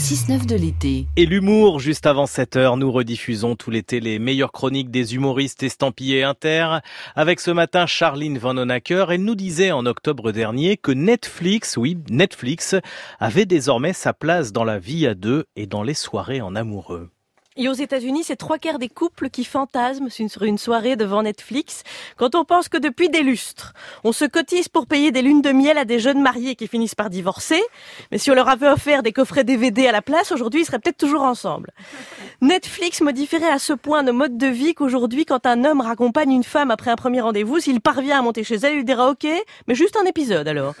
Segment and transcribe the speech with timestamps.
[0.00, 1.06] 6-9 de l'été.
[1.16, 5.62] Et l'humour, juste avant 7 heures, nous rediffusons tout l'été les meilleures chroniques des humoristes
[5.62, 6.78] estampillés inter.
[7.16, 11.98] Avec ce matin Charline Van Onacker, elle nous disait en octobre dernier que Netflix, oui,
[12.08, 12.76] Netflix,
[13.18, 17.10] avait désormais sa place dans la vie à deux et dans les soirées en amoureux.
[17.62, 21.82] Et aux États-Unis, c'est trois quarts des couples qui fantasment sur une soirée devant Netflix.
[22.16, 25.52] Quand on pense que depuis des lustres, on se cotise pour payer des lunes de
[25.52, 27.60] miel à des jeunes mariés qui finissent par divorcer.
[28.10, 30.78] Mais si on leur avait offert des coffrets DVD à la place, aujourd'hui, ils seraient
[30.78, 31.70] peut-être toujours ensemble.
[32.42, 36.42] Netflix modifierait à ce point nos modes de vie qu'aujourd'hui, quand un homme raccompagne une
[36.42, 39.26] femme après un premier rendez-vous, s'il parvient à monter chez elle, il dira OK,
[39.68, 40.72] mais juste un épisode alors.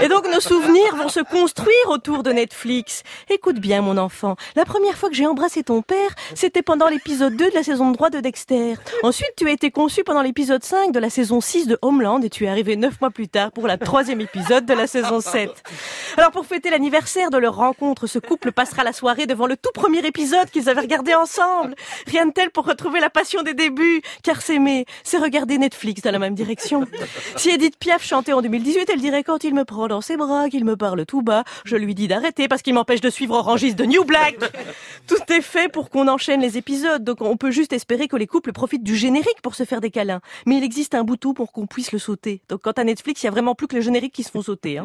[0.00, 3.02] Et donc nos souvenirs vont se construire autour de Netflix.
[3.28, 4.36] Écoute bien, mon enfant.
[4.54, 7.92] La première fois que j'ai embrassé ton père, c'était pendant l'épisode 2 de la saison
[7.92, 8.74] 3 de Dexter.
[9.02, 12.30] Ensuite, tu as été conçu pendant l'épisode 5 de la saison 6 de Homeland et
[12.30, 15.50] tu es arrivé 9 mois plus tard pour la troisième épisode de la saison 7.
[16.16, 19.72] Alors pour fêter l'anniversaire de leur rencontre, ce couple passera la soirée devant le tout
[19.74, 21.74] premier épisode qu'ils avaient regardé ensemble.
[22.06, 26.10] Rien de tel pour retrouver la passion des débuts, car s'aimer, c'est regarder Netflix dans
[26.10, 26.86] la même direction.
[27.36, 30.48] Si Edith Piaf chantait en 2018, elle dirait quand il me prend dans ses bras,
[30.48, 33.74] qu'il me parle tout bas, je lui dis d'arrêter parce qu'il m'empêche de suivre Orangis
[33.74, 34.38] de New Black.
[35.06, 38.26] Tout est fait pour qu'on enchaîne les épisodes, donc on peut juste espérer que les
[38.26, 40.20] couples profitent du générique pour se faire des câlins.
[40.46, 42.40] Mais il existe un bouton pour qu'on puisse le sauter.
[42.48, 44.42] Donc quant à Netflix, il y a vraiment plus que les génériques qui se font
[44.42, 44.78] sauter.
[44.78, 44.84] Hein.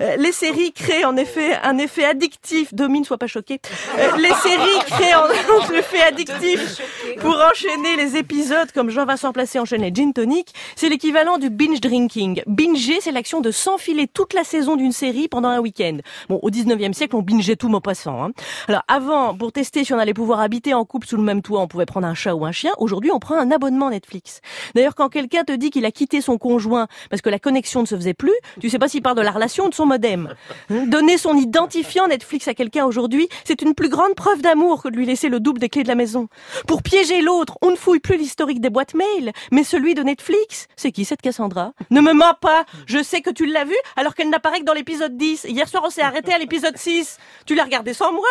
[0.00, 2.74] Euh, les séries créent en effet un effet addictif.
[2.74, 3.60] Domine, sois pas choqué.
[3.98, 5.14] Euh, les séries créent
[5.70, 6.80] un effet addictif
[7.20, 10.52] pour enchaîner les épisodes comme Jean-Vincent Placé enchaîne les gin tonic.
[10.76, 12.42] C'est l'équivalent du binge drinking.
[12.46, 15.98] Binger, c'est l'action de s'enfiler toute la saison d'une série pendant un week-end.
[16.28, 18.22] Bon, au 19e siècle, on bingeait tout mot passant.
[18.22, 18.30] Hein.
[18.68, 21.60] Alors avant, pour tester si on allait pouvoir habiter en couple sous le même toit,
[21.60, 22.72] on pouvait prendre un chat ou un chien.
[22.78, 24.40] Aujourd'hui, on prend un abonnement Netflix.
[24.74, 27.86] D'ailleurs, quand quelqu'un te dit qu'il a quitté son conjoint parce que la connexion ne
[27.86, 30.34] se faisait plus, tu sais pas s'il parle de la relation ou de son modem.
[30.70, 34.96] Donner son identifiant Netflix à quelqu'un aujourd'hui, c'est une plus grande preuve d'amour que de
[34.96, 36.28] lui laisser le double des clés de la maison.
[36.66, 40.68] Pour piéger l'autre, on ne fouille plus l'historique des boîtes mail, mais celui de Netflix.
[40.76, 41.72] C'est qui cette Cassandra?
[41.90, 44.74] Ne me mens pas, je sais que tu l'as vue alors qu'elle n'apparaît que dans
[44.74, 45.44] l'épisode 10.
[45.44, 47.18] Hier soir, on s'est arrêté à l'épisode 6.
[47.46, 48.28] Tu l'as regardé sans moi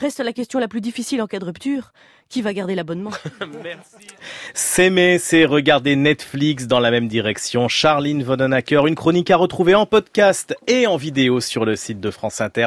[0.00, 1.92] Reste la question la plus difficile en cas de rupture.
[2.30, 3.10] Qui va garder l'abonnement?
[3.64, 4.06] Merci.
[4.54, 7.68] S'aimer, c'est regarder Netflix dans la même direction.
[7.68, 12.10] Charline Vonenacker, une chronique à retrouver en podcast et en vidéo sur le site de
[12.12, 12.66] France Inter.